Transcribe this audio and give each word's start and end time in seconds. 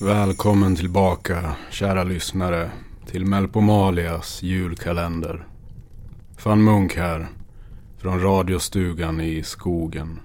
Välkommen 0.00 0.76
tillbaka, 0.76 1.56
kära 1.70 2.04
lyssnare, 2.04 2.70
till 3.06 3.26
Melpomalias 3.26 4.42
julkalender. 4.42 5.46
Fan 6.36 6.64
Munk 6.64 6.96
här, 6.96 7.28
från 7.96 8.20
radiostugan 8.20 9.20
i 9.20 9.42
skogen. 9.42 10.20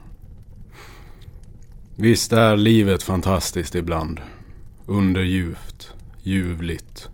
Visst 1.95 2.33
är 2.33 2.57
livet 2.57 3.03
fantastiskt 3.03 3.75
ibland. 3.75 4.21
Underljuvt, 4.85 5.93
ljuvligt. 6.23 7.09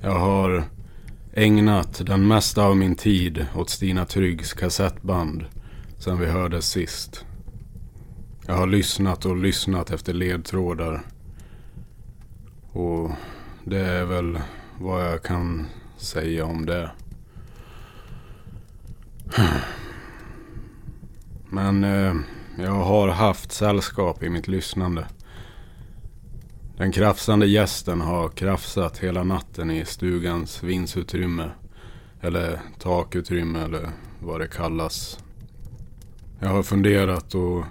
Jag 0.00 0.18
har 0.18 0.64
ägnat 1.34 2.06
den 2.06 2.28
mesta 2.28 2.64
av 2.64 2.76
min 2.76 2.94
tid 2.94 3.46
åt 3.54 3.70
Stina 3.70 4.04
Tryggs 4.04 4.52
kassettband 4.52 5.44
sen 5.98 6.20
vi 6.20 6.26
hördes 6.26 6.68
sist. 6.68 7.24
Jag 8.46 8.54
har 8.54 8.66
lyssnat 8.66 9.24
och 9.24 9.36
lyssnat 9.36 9.90
efter 9.90 10.12
ledtrådar. 10.12 11.13
Och 12.74 13.10
det 13.64 13.80
är 13.80 14.04
väl 14.04 14.40
vad 14.78 15.06
jag 15.06 15.22
kan 15.22 15.66
säga 15.96 16.44
om 16.44 16.66
det. 16.66 16.90
Men 21.48 21.84
eh, 21.84 22.14
jag 22.58 22.72
har 22.72 23.08
haft 23.08 23.52
sällskap 23.52 24.22
i 24.22 24.28
mitt 24.28 24.48
lyssnande. 24.48 25.06
Den 26.76 26.92
krafsande 26.92 27.46
gästen 27.46 28.00
har 28.00 28.28
krafsat 28.28 28.98
hela 28.98 29.24
natten 29.24 29.70
i 29.70 29.84
stugans 29.84 30.62
vindsutrymme. 30.62 31.50
Eller 32.20 32.60
takutrymme 32.78 33.60
eller 33.60 33.90
vad 34.20 34.40
det 34.40 34.48
kallas. 34.48 35.18
Jag 36.40 36.48
har 36.48 36.62
funderat 36.62 37.34
och 37.34 37.64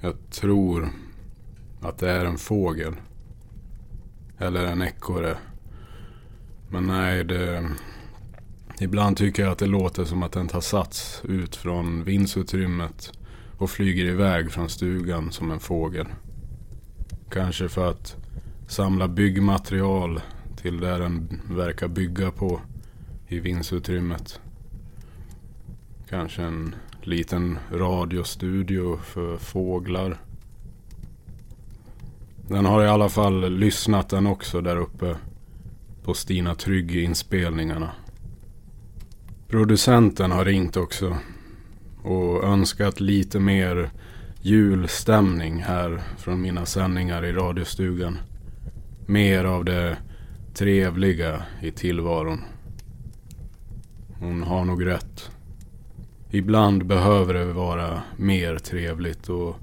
jag 0.00 0.14
tror 0.30 0.88
att 1.82 1.98
det 1.98 2.10
är 2.10 2.24
en 2.24 2.38
fågel. 2.38 2.94
Eller 4.38 4.64
en 4.64 4.82
ekorre. 4.82 5.36
Men 6.70 6.86
nej, 6.86 7.24
det... 7.24 7.70
Ibland 8.80 9.16
tycker 9.16 9.42
jag 9.42 9.52
att 9.52 9.58
det 9.58 9.66
låter 9.66 10.04
som 10.04 10.22
att 10.22 10.32
den 10.32 10.48
tar 10.48 10.60
sats 10.60 11.22
ut 11.24 11.56
från 11.56 12.04
vindsutrymmet 12.04 13.12
och 13.58 13.70
flyger 13.70 14.04
iväg 14.04 14.50
från 14.50 14.68
stugan 14.68 15.32
som 15.32 15.50
en 15.50 15.60
fågel. 15.60 16.06
Kanske 17.30 17.68
för 17.68 17.90
att 17.90 18.16
samla 18.68 19.08
byggmaterial 19.08 20.20
till 20.56 20.80
där 20.80 20.98
den 20.98 21.40
verkar 21.50 21.88
bygga 21.88 22.30
på 22.30 22.60
i 23.28 23.40
vindsutrymmet. 23.40 24.40
Kanske 26.08 26.42
en 26.42 26.74
liten 27.02 27.58
radiostudio 27.72 28.96
för 28.96 29.36
fåglar. 29.36 30.18
Den 32.48 32.64
har 32.64 32.84
i 32.84 32.88
alla 32.88 33.08
fall 33.08 33.52
lyssnat 33.52 34.08
den 34.08 34.26
också 34.26 34.60
där 34.60 34.76
uppe 34.76 35.16
på 36.02 36.14
Stina 36.14 36.54
Trygg-inspelningarna. 36.54 37.90
Producenten 39.48 40.30
har 40.30 40.44
ringt 40.44 40.76
också 40.76 41.16
och 42.02 42.44
önskat 42.44 43.00
lite 43.00 43.40
mer 43.40 43.90
julstämning 44.42 45.62
här 45.62 46.00
från 46.18 46.40
mina 46.40 46.66
sändningar 46.66 47.24
i 47.24 47.32
radiostugan. 47.32 48.18
Mer 49.06 49.44
av 49.44 49.64
det 49.64 49.96
trevliga 50.54 51.42
i 51.62 51.70
tillvaron. 51.70 52.40
Hon 54.20 54.42
har 54.42 54.64
nog 54.64 54.86
rätt. 54.86 55.30
Ibland 56.30 56.86
behöver 56.86 57.34
det 57.34 57.52
vara 57.52 58.02
mer 58.16 58.58
trevligt 58.58 59.28
och 59.28 59.56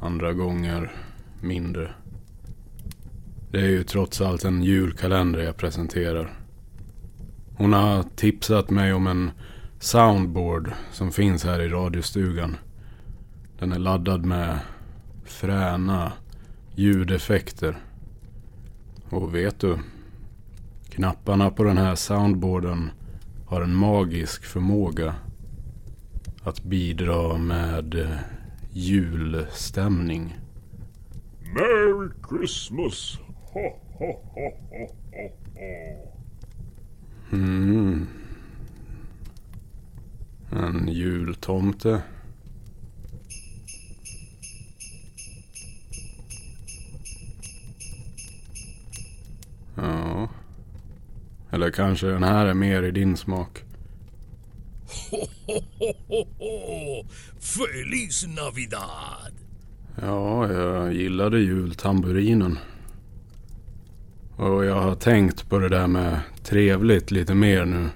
andra 0.00 0.32
gånger 0.32 1.05
mindre. 1.46 1.90
Det 3.50 3.60
är 3.60 3.68
ju 3.68 3.82
trots 3.82 4.20
allt 4.20 4.44
en 4.44 4.62
julkalender 4.62 5.40
jag 5.40 5.56
presenterar. 5.56 6.34
Hon 7.56 7.72
har 7.72 8.02
tipsat 8.16 8.70
mig 8.70 8.92
om 8.92 9.06
en 9.06 9.30
soundboard 9.78 10.72
som 10.92 11.12
finns 11.12 11.44
här 11.44 11.60
i 11.60 11.68
radiostugan. 11.68 12.56
Den 13.58 13.72
är 13.72 13.78
laddad 13.78 14.24
med 14.24 14.58
fräna 15.24 16.12
ljudeffekter. 16.74 17.76
Och 19.10 19.34
vet 19.34 19.60
du? 19.60 19.78
Knapparna 20.88 21.50
på 21.50 21.64
den 21.64 21.78
här 21.78 21.94
soundboarden 21.94 22.90
har 23.46 23.62
en 23.62 23.74
magisk 23.74 24.44
förmåga 24.44 25.14
att 26.42 26.62
bidra 26.62 27.38
med 27.38 27.94
eh, 27.94 28.18
julstämning. 28.72 30.36
Merry 31.54 32.10
Christmas! 32.22 33.18
Ho, 33.52 33.80
ho, 33.98 34.20
ho, 34.34 34.52
ho, 34.70 34.88
ho, 35.12 35.30
ho. 35.54 36.12
Mm. 37.32 38.06
En 40.50 40.88
jultomte. 40.88 42.02
Ja. 49.74 50.28
Eller 51.50 51.70
kanske 51.70 52.06
den 52.06 52.22
här 52.22 52.46
är 52.46 52.54
mer 52.54 52.82
i 52.82 52.90
din 52.90 53.16
smak. 53.16 53.62
Ho, 55.10 55.26
ho, 55.46 55.60
ho, 55.78 55.94
ho, 56.08 56.24
ho. 56.38 57.06
Feliz 57.40 58.26
Navidad! 58.26 59.35
Ja, 60.02 60.52
jag 60.52 60.94
gillade 60.94 61.40
jultamburinen. 61.40 62.58
Och 64.36 64.64
jag 64.64 64.80
har 64.80 64.94
tänkt 64.94 65.48
på 65.48 65.58
det 65.58 65.68
där 65.68 65.86
med 65.86 66.20
trevligt 66.42 67.10
lite 67.10 67.34
mer 67.34 67.64
nu. 67.64 67.88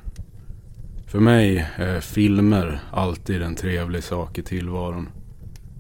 För 1.07 1.21
mig 1.21 1.67
är 1.77 2.01
filmer 2.01 2.81
alltid 2.93 3.43
en 3.43 3.55
trevlig 3.55 4.03
sak 4.03 4.39
i 4.39 4.43
tillvaron. 4.43 5.09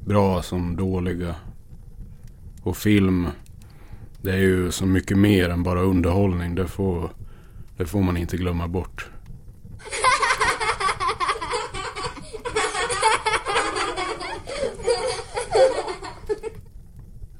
Bra 0.06 0.42
som 0.42 0.76
dåliga. 0.76 1.34
Och 2.62 2.76
film, 2.76 3.26
det 4.22 4.32
är 4.32 4.38
ju 4.38 4.70
så 4.70 4.86
mycket 4.86 5.18
mer 5.18 5.48
än 5.48 5.62
bara 5.62 5.80
underhållning. 5.80 6.54
Det 6.54 6.68
får, 6.68 7.10
det 7.76 7.86
får 7.86 8.02
man 8.02 8.16
inte 8.16 8.36
glömma 8.36 8.68
bort. 8.68 9.10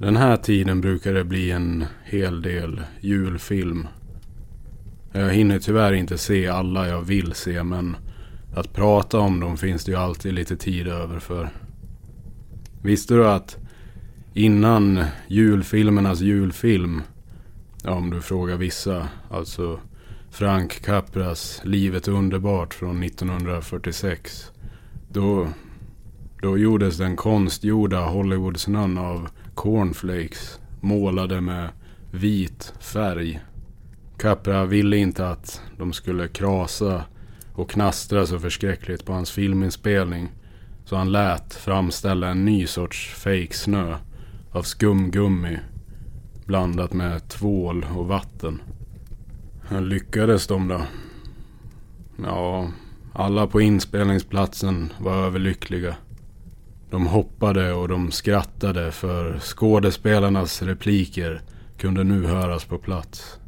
Den 0.01 0.17
här 0.17 0.37
tiden 0.37 0.81
brukar 0.81 1.15
det 1.15 1.25
bli 1.25 1.51
en 1.51 1.85
hel 2.05 2.43
del 2.43 2.83
julfilm. 3.01 3.89
Jag 5.13 5.31
hinner 5.31 5.59
tyvärr 5.59 5.93
inte 5.93 6.19
se 6.19 6.49
alla 6.49 6.89
jag 6.89 7.03
vill 7.03 7.35
se 7.35 7.63
men 7.63 7.97
att 8.55 8.73
prata 8.73 9.19
om 9.19 9.41
dem 9.41 9.57
finns 9.57 9.85
det 9.85 9.93
ju 9.93 9.99
alltid 9.99 10.35
lite 10.35 10.57
tid 10.57 10.89
över 10.89 11.19
för. 11.19 11.51
Visste 12.83 13.15
du 13.15 13.29
att 13.29 13.57
innan 14.35 15.05
julfilmernas 15.29 16.21
julfilm, 16.21 17.03
ja, 17.85 17.91
om 17.91 18.11
du 18.11 18.21
frågar 18.21 18.57
vissa, 18.57 19.09
alltså 19.31 19.81
Frank 20.31 20.83
Capras 20.85 21.61
Livet 21.65 22.09
är 22.09 22.13
underbart 22.13 22.75
från 22.75 23.03
1946. 23.03 24.51
Då, 25.13 25.49
då 26.43 26.59
gjordes 26.59 26.97
den 26.97 27.17
konstgjorda 27.17 28.05
Hollywoodsnön 28.05 28.99
av 28.99 29.29
cornflakes 29.61 30.61
målade 30.81 31.41
med 31.41 31.69
vit 32.11 32.75
färg. 32.81 33.41
Capra 34.19 34.65
ville 34.65 34.97
inte 34.97 35.29
att 35.29 35.63
de 35.79 35.93
skulle 35.93 36.29
krasa 36.29 37.05
och 37.53 37.71
knastra 37.71 38.27
så 38.27 38.39
förskräckligt 38.39 39.05
på 39.05 39.13
hans 39.13 39.31
filminspelning. 39.31 40.29
Så 40.85 40.97
han 40.97 41.13
lät 41.13 41.55
framställa 41.55 42.29
en 42.29 42.45
ny 42.45 42.67
sorts 42.67 43.15
fejksnö 43.15 43.97
av 44.53 44.63
skumgummi 44.63 45.59
blandat 46.45 46.93
med 46.93 47.29
tvål 47.29 47.87
och 47.97 48.07
vatten. 48.07 48.63
Lyckades 49.81 50.47
de 50.47 50.69
då? 50.69 50.83
Ja, 52.25 52.71
alla 53.13 53.47
på 53.47 53.61
inspelningsplatsen 53.61 54.93
var 54.99 55.13
överlyckliga. 55.13 55.97
De 56.91 57.07
hoppade 57.07 57.73
och 57.73 57.89
de 57.89 58.11
skrattade 58.11 58.93
för 58.93 59.39
skådespelarnas 59.39 60.63
repliker 60.63 61.43
kunde 61.79 62.05
nu 62.05 62.27
höras 62.27 62.65
på 62.65 62.79
plats. 62.79 63.39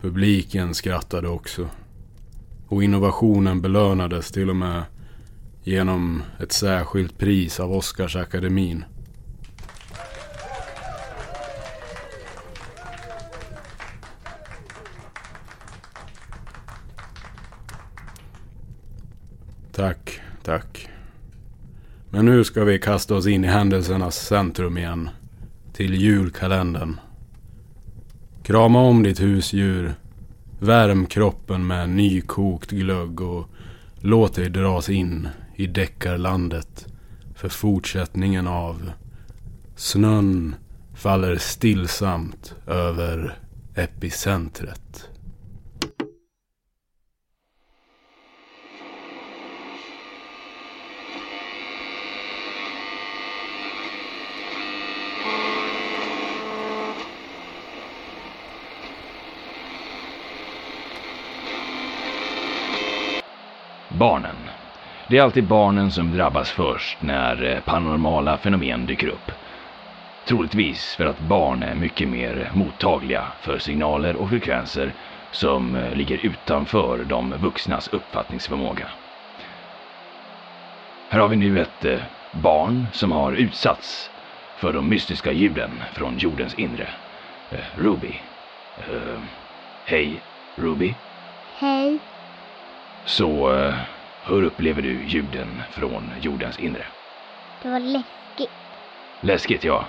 Publiken 0.00 0.74
skrattade 0.74 1.28
också. 1.28 1.68
Och 2.68 2.82
innovationen 2.82 3.60
belönades 3.60 4.32
till 4.32 4.50
och 4.50 4.56
med 4.56 4.82
genom 5.62 6.22
ett 6.40 6.52
särskilt 6.52 7.18
pris 7.18 7.60
av 7.60 7.72
Oscarsakademin. 7.72 8.84
Tack, 19.72 20.20
tack. 20.42 20.91
Men 22.14 22.24
nu 22.24 22.44
ska 22.44 22.64
vi 22.64 22.78
kasta 22.78 23.14
oss 23.14 23.26
in 23.26 23.44
i 23.44 23.48
händelsernas 23.48 24.16
centrum 24.16 24.78
igen. 24.78 25.10
till 25.72 25.94
julkalendern. 25.94 27.00
Krama 28.42 28.80
om 28.80 29.02
ditt 29.02 29.20
husdjur. 29.20 29.94
Värm 30.58 31.06
kroppen 31.06 31.66
med 31.66 31.88
nykokt 31.88 32.70
glögg 32.70 33.20
och 33.20 33.48
låt 34.00 34.34
dig 34.34 34.50
dras 34.50 34.88
in 34.88 35.28
i 35.56 35.66
deckarlandet 35.66 36.86
för 37.34 37.48
fortsättningen 37.48 38.46
av 38.46 38.90
Snön 39.76 40.54
faller 40.94 41.36
stillsamt 41.36 42.54
över 42.66 43.38
epicentret. 43.74 45.08
Barnen. 64.02 64.36
Det 65.08 65.18
är 65.18 65.22
alltid 65.22 65.44
barnen 65.44 65.90
som 65.90 66.12
drabbas 66.12 66.50
först 66.50 67.02
när 67.02 67.44
eh, 67.44 67.60
paranormala 67.60 68.36
fenomen 68.36 68.86
dyker 68.86 69.08
upp. 69.08 69.32
Troligtvis 70.26 70.94
för 70.96 71.06
att 71.06 71.18
barn 71.18 71.62
är 71.62 71.74
mycket 71.74 72.08
mer 72.08 72.50
mottagliga 72.54 73.24
för 73.40 73.58
signaler 73.58 74.16
och 74.16 74.28
frekvenser 74.28 74.92
som 75.30 75.74
eh, 75.74 75.94
ligger 75.94 76.26
utanför 76.26 77.04
de 77.04 77.30
vuxnas 77.30 77.88
uppfattningsförmåga. 77.88 78.88
Här 81.10 81.20
har 81.20 81.28
vi 81.28 81.36
nu 81.36 81.60
ett 81.60 81.84
eh, 81.84 82.00
barn 82.32 82.86
som 82.92 83.12
har 83.12 83.32
utsatts 83.32 84.10
för 84.56 84.72
de 84.72 84.88
mystiska 84.88 85.32
ljuden 85.32 85.82
från 85.92 86.18
jordens 86.18 86.54
inre. 86.54 86.88
Ruby. 87.76 88.14
Uh, 88.78 89.20
hej, 89.84 90.20
Ruby. 90.56 90.94
Hej. 91.60 91.98
Så 93.04 93.52
hur 94.26 94.42
upplever 94.42 94.82
du 94.82 95.04
ljuden 95.04 95.62
från 95.70 96.12
jordens 96.20 96.58
inre? 96.58 96.86
Det 97.62 97.68
var 97.68 97.80
läskigt. 97.80 98.50
Läskigt, 99.20 99.64
ja. 99.64 99.84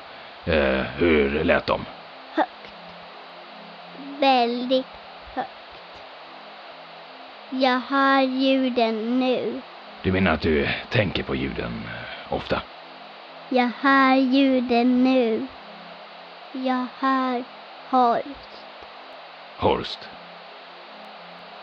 Uh, 0.48 0.82
hur 0.98 1.44
lät 1.44 1.68
de? 1.68 1.82
Högt. 2.36 2.74
Väldigt 4.20 4.86
högt. 5.36 6.04
Jag 7.50 7.80
hör 7.80 8.22
ljuden 8.22 9.20
nu. 9.20 9.62
Du 10.04 10.12
menar 10.12 10.32
att 10.32 10.42
du 10.42 10.68
tänker 10.90 11.24
på 11.24 11.36
ljuden 11.36 11.72
ofta? 12.30 12.62
Jag 13.50 13.72
hör 13.82 14.16
ljuden 14.16 15.04
nu. 15.04 15.48
Jag 16.52 16.88
hör 17.00 17.44
Horst. 17.94 18.50
Horst? 19.60 20.10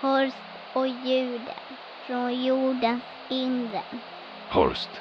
Horst 0.01 0.37
och 0.75 0.89
ljuden 0.89 1.80
från 2.11 2.43
jordens 2.45 3.05
inre. 3.29 3.83
Horst. 4.49 5.01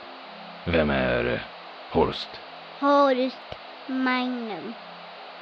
Vem 0.65 0.89
är 0.89 1.47
Horst? 1.89 2.41
Horst 2.79 3.55
Magnum. 3.87 4.73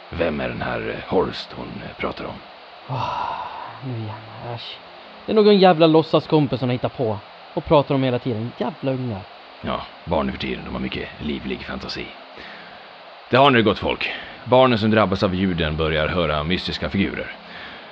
Vem 0.10 0.40
är 0.40 0.50
den 0.50 0.62
här 0.62 1.06
Horst 1.08 1.54
hon 1.54 1.84
pratar 1.98 2.26
om? 2.26 2.36
Oh, 2.90 3.86
nu 3.86 3.98
igen, 3.98 4.16
äsch. 4.56 4.80
Det 5.26 5.32
är 5.32 5.36
någon 5.36 5.58
jävla 5.58 5.88
låtsaskompis 5.88 6.60
som 6.60 6.70
hittar 6.70 6.90
på 6.90 7.20
och 7.54 7.66
pratar 7.66 7.96
om 7.96 8.04
hela 8.04 8.20
tiden. 8.20 8.54
Jävla 8.58 8.92
ungar. 8.92 9.24
Ja, 9.64 9.82
barn 10.04 10.26
nu 10.26 10.32
för 10.32 10.40
tiden, 10.40 10.66
de 10.66 10.74
har 10.74 10.82
mycket 10.82 11.10
livlig 11.20 11.66
fantasi. 11.66 12.08
Det 13.30 13.38
har 13.38 13.52
nu 13.52 13.64
gott 13.64 13.80
folk. 13.80 14.10
Barnen 14.46 14.78
som 14.80 14.92
drabbas 14.92 15.24
av 15.24 15.36
ljuden 15.36 15.78
börjar 15.78 16.08
höra 16.08 16.44
mystiska 16.44 16.90
figurer. 16.90 17.38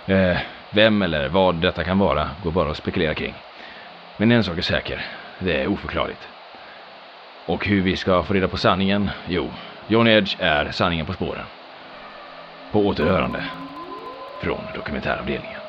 Eh, 0.05 0.37
vem 0.69 1.01
eller 1.01 1.29
vad 1.29 1.61
detta 1.61 1.83
kan 1.83 1.99
vara 1.99 2.29
går 2.43 2.51
bara 2.51 2.71
att 2.71 2.77
spekulera 2.77 3.13
kring. 3.13 3.35
Men 4.17 4.31
en 4.31 4.43
sak 4.43 4.57
är 4.57 4.61
säker, 4.61 5.05
det 5.39 5.61
är 5.61 5.67
oförklarligt. 5.67 6.29
Och 7.45 7.65
hur 7.65 7.81
vi 7.81 7.95
ska 7.95 8.23
få 8.23 8.33
reda 8.33 8.47
på 8.47 8.57
sanningen? 8.57 9.09
Jo, 9.27 9.53
John 9.87 10.07
Edge 10.07 10.35
är 10.39 10.71
sanningen 10.71 11.05
på 11.05 11.13
spåren. 11.13 11.45
På 12.71 12.87
återhörande 12.87 13.43
från 14.39 14.71
dokumentäravdelningen. 14.73 15.64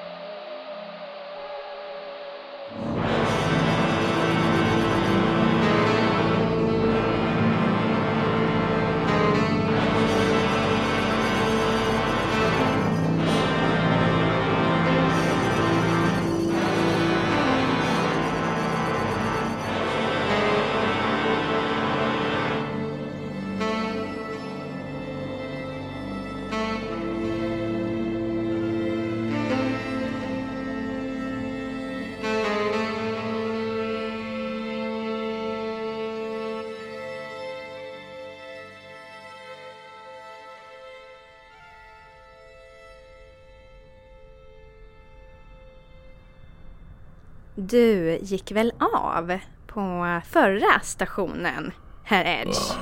Du 47.58 48.18
gick 48.22 48.52
väl 48.52 48.72
av 48.78 49.38
på 49.66 50.20
förra 50.30 50.80
stationen, 50.82 51.72
herr 52.04 52.24
Edge? 52.40 52.56
Vad, 52.58 52.78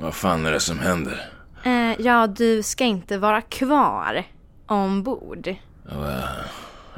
vad 0.00 0.14
fan 0.14 0.46
är 0.46 0.52
det 0.52 0.60
som 0.60 0.78
händer? 0.78 1.30
Eh, 1.64 2.00
ja, 2.00 2.26
du 2.26 2.62
ska 2.62 2.84
inte 2.84 3.18
vara 3.18 3.40
kvar 3.42 4.24
ombord. 4.66 5.54
Vad, 5.82 6.22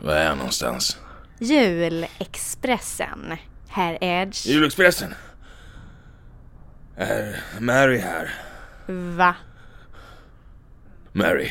vad 0.02 0.16
är 0.16 0.24
jag 0.24 0.36
någonstans? 0.36 0.98
Julexpressen, 1.38 3.36
herr 3.68 3.98
Edge. 4.00 4.46
Julexpressen? 4.46 5.14
Är 6.96 7.40
Mary 7.60 7.98
här? 7.98 8.34
Va? 9.16 9.34
Mary 11.12 11.50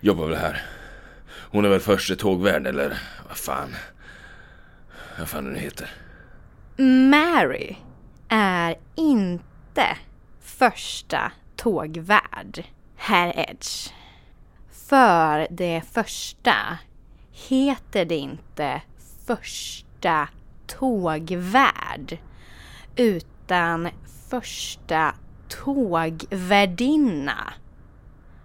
jobbar 0.00 0.26
väl 0.26 0.36
här. 0.36 0.62
Hon 1.50 1.64
är 1.64 1.68
väl 1.68 1.80
första 1.80 2.14
tågvärd 2.14 2.66
eller 2.66 2.98
vad 3.28 3.36
fan. 3.36 3.74
Vad 5.18 5.28
fan 5.28 5.44
den 5.44 5.56
heter. 5.56 5.90
Mary 7.10 7.76
är 8.28 8.76
inte 8.94 9.96
första 10.40 11.32
tågvärd, 11.56 12.64
herr 12.96 13.50
Edge. 13.50 13.92
För 14.88 15.46
det 15.50 15.82
första 15.92 16.78
heter 17.32 18.04
det 18.04 18.16
inte 18.16 18.82
första 19.26 20.28
tågvärd 20.66 22.18
utan 22.96 23.88
första 24.30 25.14
tågvärdinna. 25.48 27.52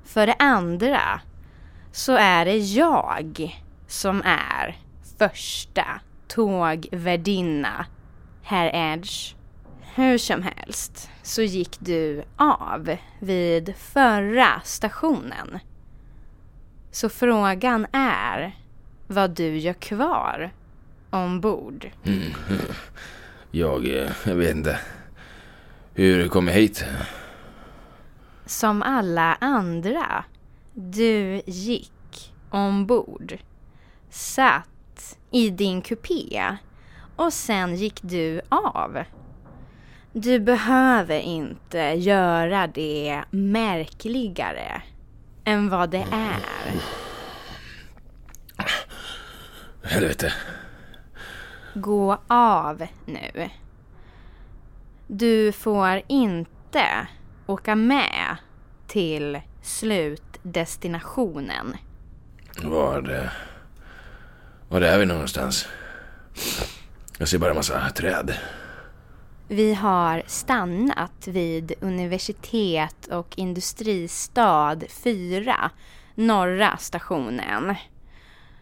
För 0.04 0.28
det 0.28 0.36
andra 0.40 1.22
så 1.92 2.14
är 2.14 2.46
det 2.46 2.58
jag 2.58 3.60
som 3.88 4.22
är 4.26 4.78
första 5.18 6.02
tågvärdinna, 6.30 7.86
herr 8.44 8.94
Edge. 8.94 9.36
Hur 9.96 10.18
som 10.18 10.44
helst 10.44 11.10
så 11.24 11.42
gick 11.42 11.80
du 11.80 12.24
av 12.36 12.96
vid 13.20 13.76
förra 13.76 14.62
stationen. 14.64 15.60
Så 16.92 17.10
frågan 17.10 17.88
är 17.92 18.56
vad 19.08 19.32
du 19.32 19.58
gör 19.58 19.74
kvar 19.74 20.52
ombord. 21.10 21.92
Mm. 22.06 22.34
Jag, 23.52 23.88
eh, 23.88 24.12
jag 24.26 24.36
vet 24.36 24.56
inte. 24.56 24.80
Hur 25.94 26.28
kom 26.28 26.48
jag 26.48 26.56
hit? 26.56 26.86
Som 28.46 28.82
alla 28.82 29.38
andra. 29.42 30.24
Du 30.74 31.42
gick 31.46 32.34
ombord. 32.50 33.38
Satt 34.10 34.70
i 35.32 35.50
din 35.50 35.82
kupé 35.82 36.58
och 37.16 37.34
sen 37.34 37.76
gick 37.76 38.02
du 38.02 38.42
av. 38.50 39.04
Du 40.14 40.40
behöver 40.40 41.20
inte 41.20 41.80
göra 41.80 42.68
det 42.68 43.24
märkligare 43.32 44.82
än 45.44 45.70
vad 45.70 45.90
det 45.90 46.06
är. 46.12 46.40
Helvete. 49.84 50.34
Gå 51.74 52.18
av 52.28 52.88
nu. 53.06 53.50
Du 55.08 55.52
får 55.52 56.02
inte 56.08 57.08
åka 57.48 57.76
med 57.76 58.36
till 58.88 59.42
slutdestinationen. 59.62 61.78
Var, 62.64 63.10
eh, 63.10 63.30
var 64.70 64.82
är 64.82 65.00
vi 65.00 65.06
någonstans? 65.06 65.68
Jag 67.18 67.28
ser 67.28 67.38
bara 67.38 67.50
en 67.50 67.56
massa 67.56 67.90
träd. 67.90 68.34
Vi 69.48 69.74
har 69.74 70.24
stannat 70.28 71.28
vid 71.28 71.74
universitet 71.82 73.08
och 73.12 73.38
industristad 73.38 74.78
4, 74.90 75.72
norra 76.16 76.78
stationen. 76.78 77.76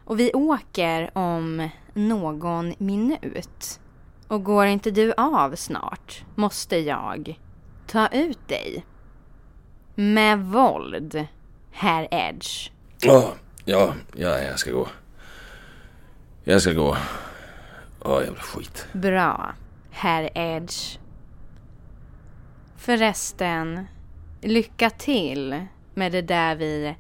Och 0.06 0.20
vi 0.20 0.34
åker 0.34 1.18
om 1.18 1.70
någon 1.94 2.74
minut. 2.78 3.80
Och 4.28 4.44
går 4.44 4.66
inte 4.66 4.92
du 4.92 5.14
av 5.14 5.56
snart 5.56 6.24
måste 6.36 6.78
jag 6.78 7.40
ta 7.88 8.08
ut 8.08 8.48
dig. 8.48 8.86
Med 9.96 10.40
våld, 10.40 11.28
herr 11.72 12.08
Edge. 12.12 12.72
Ja, 13.02 13.34
ja, 13.66 13.94
ja, 14.16 14.40
jag 14.40 14.60
ska 14.60 14.72
gå. 14.72 14.88
Jag 16.50 16.62
ska 16.62 16.74
gå. 16.74 16.98
Åh, 18.00 18.24
jävla 18.24 18.42
skit. 18.42 18.88
Bra, 18.94 19.54
herr 19.92 20.30
Edge. 20.36 21.00
Förresten, 22.78 23.88
lycka 24.42 24.90
till 24.90 25.66
med 25.94 26.12
det 26.12 26.22
där 26.22 26.56
vi 26.56 26.96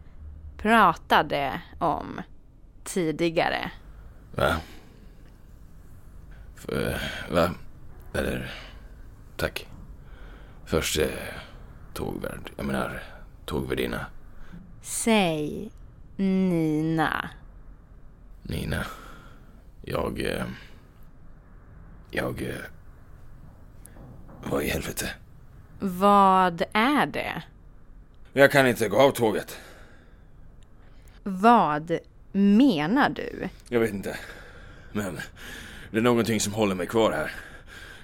pratade 0.57 1.61
om 1.79 2.21
tidigare. 2.83 3.71
Va? 4.35 4.55
För, 6.55 7.01
va? 7.31 7.51
Eller, 8.13 8.51
tack. 9.37 9.67
Först 10.65 10.99
eh, 10.99 11.07
tågvärd, 11.93 12.51
jag 12.57 12.65
menar 12.65 13.03
tågvärdinna. 13.45 14.05
Säg 14.81 15.71
Nina. 16.15 17.29
Nina. 18.43 18.85
Jag... 19.89 20.19
Eh, 20.19 20.45
jag... 22.11 22.41
Eh, 22.41 22.55
vad 24.43 24.63
i 24.63 24.69
helvete? 24.69 25.09
Vad 25.79 26.63
är 26.73 27.05
det? 27.05 27.43
Jag 28.33 28.51
kan 28.51 28.67
inte 28.67 28.89
gå 28.89 28.97
av 28.97 29.11
tåget. 29.11 29.59
Vad 31.23 31.99
menar 32.31 33.09
du? 33.09 33.49
Jag 33.69 33.79
vet 33.79 33.93
inte. 33.93 34.17
Men 34.91 35.19
det 35.91 35.97
är 35.97 36.01
någonting 36.01 36.39
som 36.39 36.53
håller 36.53 36.75
mig 36.75 36.87
kvar 36.87 37.11
här. 37.11 37.31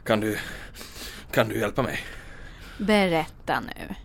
Kan 0.03 0.19
du... 0.19 0.37
Kan 1.31 1.49
du 1.49 1.59
hjälpa 1.59 1.81
mig? 1.83 1.99
Berätta 2.77 3.59
nu. 3.59 3.95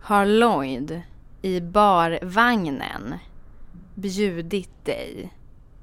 Har 0.00 0.26
Lloyd 0.26 1.02
i 1.42 1.60
barvagnen 1.60 3.14
bjudit 3.94 4.84
dig 4.84 5.32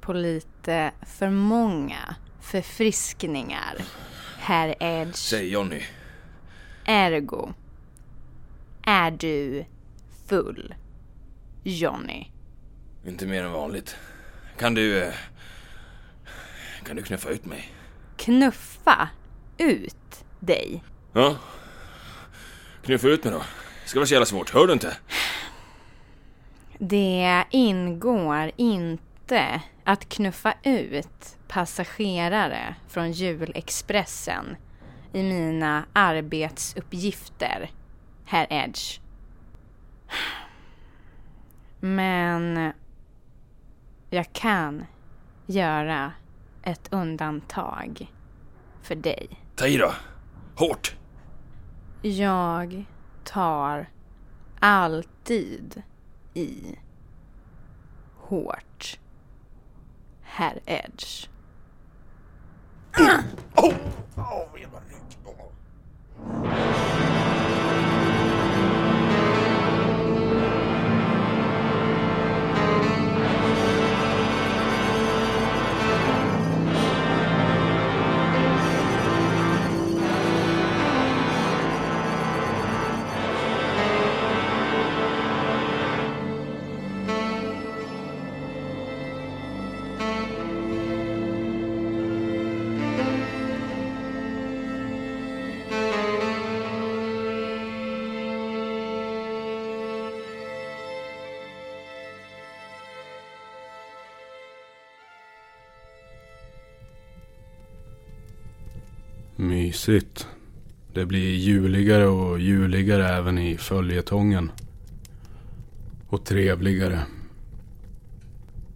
på 0.04 0.12
lite 0.12 0.92
för 1.02 1.30
många 1.30 2.14
förfriskningar, 2.40 3.76
herr 4.38 4.74
Edge? 4.80 5.14
Säg 5.16 5.48
Johnny. 5.52 5.82
Ergo 6.84 7.52
är 8.82 9.10
du 9.10 9.64
full, 10.28 10.74
Johnny. 11.62 12.26
Inte 13.06 13.26
mer 13.26 13.44
än 13.44 13.52
vanligt. 13.52 13.96
Kan 14.58 14.74
du... 14.74 15.02
eh, 15.04 15.12
Kan 16.86 16.96
du 16.96 17.02
knuffa 17.02 17.28
ut 17.28 17.44
mig? 17.44 17.72
Knuffa 18.16 19.08
ut 19.58 20.24
dig. 20.40 20.84
Ja. 21.12 21.36
Knuffa 22.82 23.08
ut 23.08 23.24
mig 23.24 23.32
då. 23.32 23.38
Det 23.82 23.88
ska 23.90 23.98
vara 23.98 24.06
så 24.06 24.14
jävla 24.14 24.26
svårt, 24.26 24.50
hör 24.50 24.66
du 24.66 24.72
inte? 24.72 24.96
Det 26.78 27.44
ingår 27.50 28.50
inte 28.56 29.62
att 29.84 30.08
knuffa 30.08 30.54
ut 30.62 31.38
passagerare 31.48 32.74
från 32.88 33.12
julexpressen 33.12 34.56
i 35.12 35.22
mina 35.22 35.84
arbetsuppgifter, 35.92 37.70
herr 38.24 38.46
Edge. 38.50 39.00
Men 41.80 42.72
jag 44.10 44.32
kan 44.32 44.84
göra 45.46 46.12
ett 46.62 46.92
undantag 46.92 48.12
för 48.82 48.94
dig. 48.94 49.28
Ta 49.56 49.66
i 49.66 49.76
då. 49.76 49.92
Hårt. 50.56 50.96
Jag 52.02 52.84
tar 53.24 53.88
alltid 54.60 55.82
i 56.34 56.78
hårt. 58.16 58.98
Herr 60.24 60.60
Edge. 60.66 61.28
Mysigt. 109.48 110.28
Det 110.92 111.06
blir 111.06 111.36
juligare 111.36 112.06
och 112.06 112.40
juligare 112.40 113.08
även 113.08 113.38
i 113.38 113.56
följetongen. 113.56 114.50
Och 116.08 116.24
trevligare. 116.24 117.00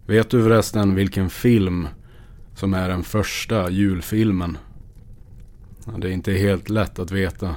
Vet 0.05 0.29
du 0.29 0.43
förresten 0.43 0.95
vilken 0.95 1.29
film 1.29 1.87
som 2.55 2.73
är 2.73 2.89
den 2.89 3.03
första 3.03 3.69
julfilmen? 3.69 4.57
Ja, 5.85 5.91
det 5.97 6.09
är 6.09 6.11
inte 6.11 6.31
helt 6.31 6.69
lätt 6.69 6.99
att 6.99 7.11
veta. 7.11 7.55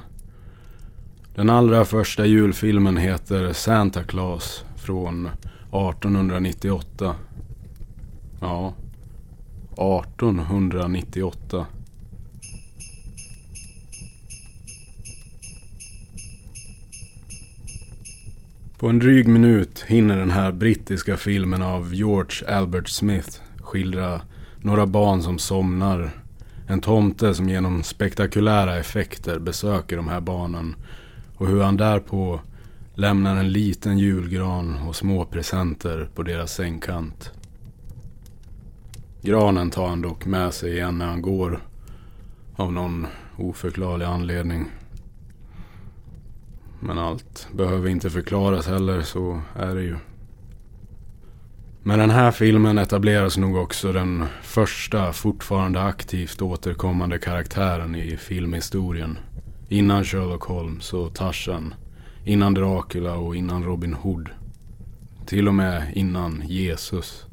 Den 1.35 1.49
allra 1.49 1.85
första 1.85 2.25
julfilmen 2.25 2.97
heter 2.97 3.53
Santa 3.53 4.03
Claus 4.03 4.65
från 4.75 5.25
1898. 5.25 7.15
Ja, 8.39 8.73
1898. 9.71 11.65
På 18.83 18.89
en 18.89 18.99
dryg 18.99 19.27
minut 19.27 19.83
hinner 19.87 20.17
den 20.17 20.31
här 20.31 20.51
brittiska 20.51 21.17
filmen 21.17 21.61
av 21.61 21.93
George 21.93 22.55
Albert 22.57 22.89
Smith 22.89 23.29
skildra 23.61 24.21
några 24.61 24.85
barn 24.85 25.21
som 25.21 25.39
somnar. 25.39 26.11
En 26.67 26.81
tomte 26.81 27.33
som 27.33 27.49
genom 27.49 27.83
spektakulära 27.83 28.77
effekter 28.77 29.39
besöker 29.39 29.97
de 29.97 30.07
här 30.07 30.21
barnen. 30.21 30.75
Och 31.35 31.47
hur 31.47 31.63
han 31.63 31.77
därpå 31.77 32.39
lämnar 32.95 33.35
en 33.35 33.51
liten 33.51 33.97
julgran 33.97 34.77
och 34.87 34.95
små 34.95 35.25
presenter 35.25 36.09
på 36.15 36.23
deras 36.23 36.53
sängkant. 36.53 37.31
Granen 39.21 39.69
tar 39.69 39.87
han 39.87 40.01
dock 40.01 40.25
med 40.25 40.53
sig 40.53 40.71
igen 40.71 40.97
när 40.97 41.05
han 41.05 41.21
går. 41.21 41.59
Av 42.55 42.73
någon 42.73 43.07
oförklarlig 43.37 44.05
anledning. 44.05 44.65
Men 46.85 46.97
allt 46.97 47.47
behöver 47.53 47.89
inte 47.89 48.09
förklaras 48.09 48.67
heller, 48.67 49.01
så 49.01 49.41
är 49.55 49.75
det 49.75 49.81
ju. 49.81 49.95
Med 51.83 51.99
den 51.99 52.09
här 52.09 52.31
filmen 52.31 52.77
etableras 52.77 53.37
nog 53.37 53.55
också 53.55 53.91
den 53.91 54.25
första 54.41 55.13
fortfarande 55.13 55.81
aktivt 55.81 56.41
återkommande 56.41 57.19
karaktären 57.19 57.95
i 57.95 58.17
filmhistorien. 58.17 59.17
Innan 59.69 60.03
Sherlock 60.03 60.43
Holmes 60.43 60.93
och 60.93 61.15
Tarzan. 61.15 61.73
Innan 62.25 62.53
Dracula 62.53 63.15
och 63.15 63.35
innan 63.35 63.63
Robin 63.63 63.93
Hood. 63.93 64.29
Till 65.25 65.47
och 65.47 65.53
med 65.53 65.91
innan 65.95 66.43
Jesus. 66.45 67.25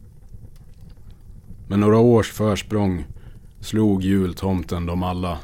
Med 1.69 1.79
några 1.79 1.99
års 1.99 2.33
försprång 2.33 3.05
slog 3.61 4.03
jultomten 4.03 4.87
dem 4.87 5.03
alla. 5.03 5.39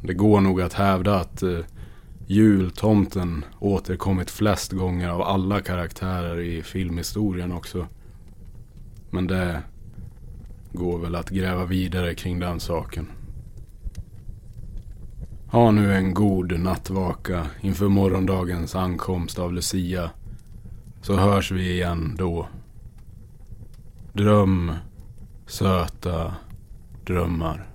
Det 0.00 0.14
går 0.14 0.40
nog 0.40 0.60
att 0.60 0.72
hävda 0.72 1.20
att 1.20 1.42
eh, 1.42 1.58
jultomten 2.30 3.44
återkommit 3.58 4.30
flest 4.30 4.72
gånger 4.72 5.08
av 5.08 5.22
alla 5.22 5.60
karaktärer 5.60 6.40
i 6.40 6.62
filmhistorien 6.62 7.52
också. 7.52 7.86
Men 9.10 9.26
det 9.26 9.62
går 10.72 10.98
väl 10.98 11.14
att 11.14 11.30
gräva 11.30 11.64
vidare 11.64 12.14
kring 12.14 12.38
den 12.38 12.60
saken. 12.60 13.06
Ha 15.50 15.70
nu 15.70 15.94
en 15.94 16.14
god 16.14 16.60
nattvaka 16.60 17.46
inför 17.60 17.88
morgondagens 17.88 18.74
ankomst 18.74 19.38
av 19.38 19.52
Lucia. 19.52 20.10
Så 21.02 21.16
hörs 21.16 21.50
vi 21.50 21.72
igen 21.72 22.14
då. 22.18 22.48
Dröm 24.12 24.72
söta 25.46 26.34
drömmar. 27.06 27.67